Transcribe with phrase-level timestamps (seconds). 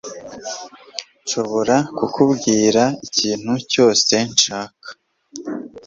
[1.17, 4.87] Ndashobora kukubwira ikintu cyose nshaka